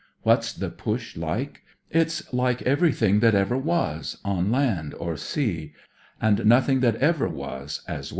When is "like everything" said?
2.33-3.19